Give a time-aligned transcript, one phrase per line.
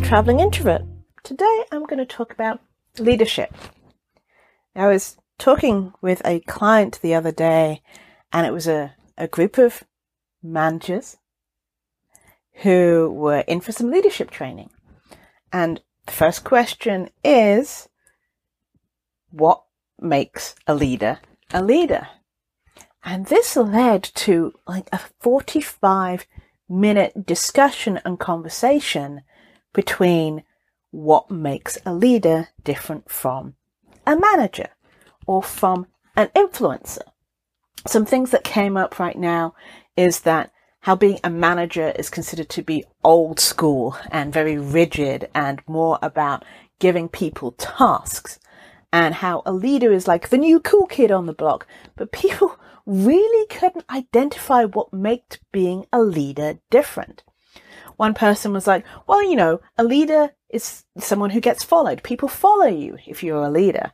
[0.00, 0.80] Traveling Introvert.
[1.22, 2.60] Today I'm going to talk about
[2.98, 3.54] leadership.
[4.74, 7.82] I was talking with a client the other day,
[8.32, 9.84] and it was a, a group of
[10.42, 11.18] managers
[12.62, 14.70] who were in for some leadership training.
[15.52, 17.86] And the first question is
[19.28, 19.62] what
[20.00, 21.18] makes a leader
[21.52, 22.08] a leader?
[23.04, 26.26] And this led to like a 45
[26.68, 29.22] minute discussion and conversation
[29.72, 30.42] between
[30.90, 33.54] what makes a leader different from
[34.06, 34.68] a manager
[35.26, 37.02] or from an influencer.
[37.86, 39.54] Some things that came up right now
[39.96, 45.28] is that how being a manager is considered to be old school and very rigid
[45.34, 46.44] and more about
[46.78, 48.38] giving people tasks
[49.04, 51.66] and how a leader is like the new cool kid on the block.
[51.96, 57.22] But people really couldn't identify what made being a leader different.
[57.96, 62.02] One person was like, well, you know, a leader is someone who gets followed.
[62.02, 63.92] People follow you if you're a leader,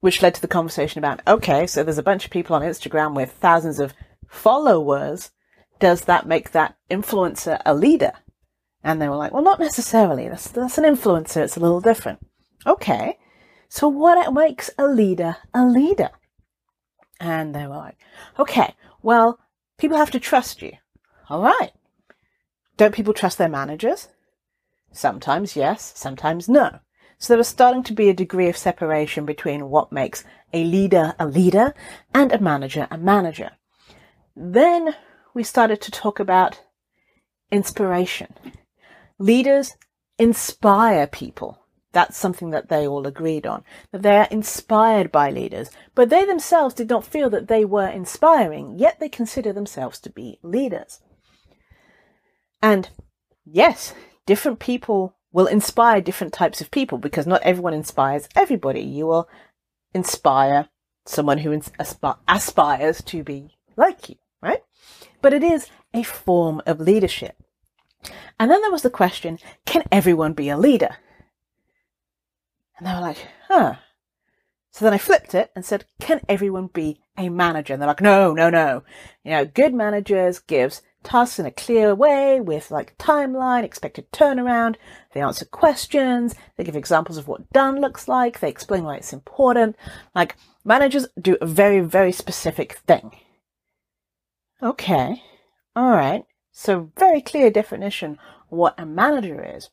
[0.00, 3.14] which led to the conversation about, okay, so there's a bunch of people on Instagram
[3.14, 3.92] with thousands of
[4.28, 5.32] followers.
[5.80, 8.12] Does that make that influencer a leader?
[8.84, 10.28] And they were like, well, not necessarily.
[10.28, 11.38] That's, that's an influencer.
[11.38, 12.24] It's a little different.
[12.66, 13.18] Okay.
[13.74, 16.10] So what makes a leader a leader?
[17.18, 17.96] And they were like,
[18.38, 19.40] okay, well,
[19.78, 20.74] people have to trust you.
[21.28, 21.72] All right.
[22.76, 24.10] Don't people trust their managers?
[24.92, 26.78] Sometimes yes, sometimes no.
[27.18, 30.22] So there was starting to be a degree of separation between what makes
[30.52, 31.74] a leader a leader
[32.14, 33.50] and a manager a manager.
[34.36, 34.94] Then
[35.34, 36.60] we started to talk about
[37.50, 38.34] inspiration.
[39.18, 39.74] Leaders
[40.16, 41.63] inspire people.
[41.94, 46.24] That's something that they all agreed on, that they are inspired by leaders, but they
[46.24, 51.00] themselves did not feel that they were inspiring, yet they consider themselves to be leaders.
[52.60, 52.90] And
[53.44, 53.94] yes,
[54.26, 58.80] different people will inspire different types of people because not everyone inspires everybody.
[58.80, 59.28] You will
[59.94, 60.68] inspire
[61.06, 64.62] someone who asp- aspires to be like you, right?
[65.22, 67.36] But it is a form of leadership.
[68.38, 70.96] And then there was the question, can everyone be a leader?
[72.78, 73.74] And they were like, huh.
[74.70, 77.72] So then I flipped it and said, can everyone be a manager?
[77.72, 78.82] And they're like, no, no, no.
[79.22, 84.74] You know, good managers gives tasks in a clear way with like timeline, expected turnaround.
[85.12, 86.34] They answer questions.
[86.56, 88.40] They give examples of what done looks like.
[88.40, 89.76] They explain why it's important.
[90.12, 93.12] Like managers do a very, very specific thing.
[94.60, 95.22] Okay.
[95.76, 96.24] All right.
[96.50, 98.18] So very clear definition
[98.48, 99.70] what a manager is.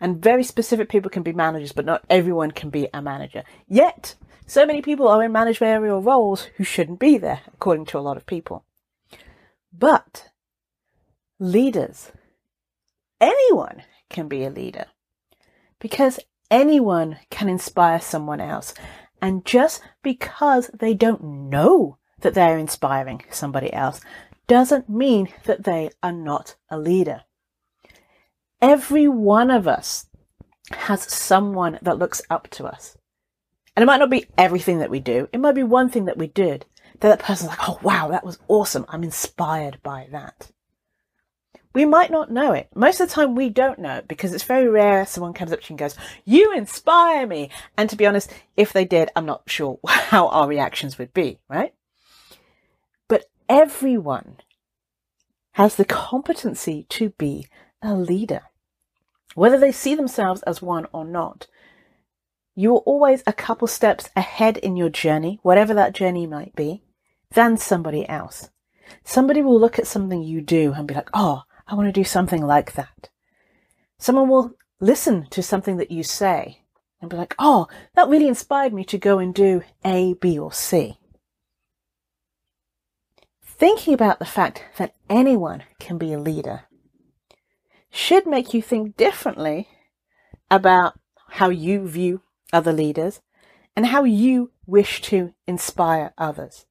[0.00, 3.44] And very specific people can be managers, but not everyone can be a manager.
[3.68, 4.14] Yet,
[4.46, 8.16] so many people are in managerial roles who shouldn't be there, according to a lot
[8.16, 8.64] of people.
[9.72, 10.30] But
[11.38, 12.12] leaders,
[13.20, 14.86] anyone can be a leader
[15.78, 16.18] because
[16.50, 18.74] anyone can inspire someone else.
[19.22, 24.00] And just because they don't know that they're inspiring somebody else
[24.46, 27.22] doesn't mean that they are not a leader.
[28.62, 30.06] Every one of us
[30.72, 32.96] has someone that looks up to us.
[33.76, 35.28] And it might not be everything that we do.
[35.32, 36.66] It might be one thing that we did
[37.00, 38.84] that that person's like, oh wow, that was awesome.
[38.88, 40.50] I'm inspired by that.
[41.72, 42.68] We might not know it.
[42.74, 45.60] Most of the time we don't know it because it's very rare someone comes up
[45.60, 47.50] to you and goes, you inspire me.
[47.76, 51.38] And to be honest, if they did, I'm not sure how our reactions would be,
[51.48, 51.72] right?
[53.08, 54.38] But everyone
[55.52, 57.46] has the competency to be
[57.82, 58.42] a leader
[59.34, 61.46] whether they see themselves as one or not.
[62.54, 66.82] You are always a couple steps ahead in your journey, whatever that journey might be,
[67.32, 68.50] than somebody else.
[69.04, 72.04] Somebody will look at something you do and be like, oh, I want to do
[72.04, 73.08] something like that.
[73.98, 76.62] Someone will listen to something that you say
[77.00, 80.52] and be like, oh, that really inspired me to go and do A, B, or
[80.52, 80.98] C.
[83.44, 86.62] Thinking about the fact that anyone can be a leader
[88.10, 89.68] should make you think differently
[90.50, 90.98] about
[91.28, 92.20] how you view
[92.52, 93.20] other leaders
[93.76, 96.66] and how you wish to inspire others.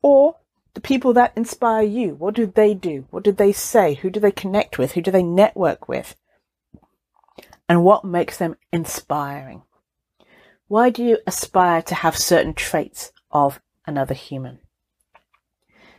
[0.00, 0.36] Or
[0.74, 3.04] the people that inspire you, what do they do?
[3.10, 3.94] What do they say?
[3.94, 4.92] Who do they connect with?
[4.92, 6.14] Who do they network with?
[7.68, 9.62] And what makes them inspiring?
[10.68, 14.60] Why do you aspire to have certain traits of another human?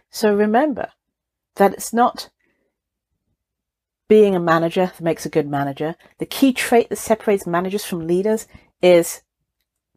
[0.09, 0.91] So remember
[1.55, 2.29] that it's not
[4.11, 5.95] being a manager that makes a good manager.
[6.17, 8.45] The key trait that separates managers from leaders
[8.81, 9.21] is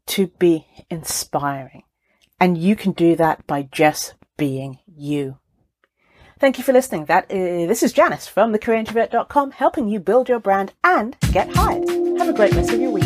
[0.06, 1.82] to be inspiring.
[2.38, 5.38] And you can do that by just being you.
[6.38, 7.06] Thank you for listening.
[7.06, 11.88] That is, this is Janice from thecareerintrovert.com helping you build your brand and get hired.
[12.18, 13.03] Have a great rest of your week.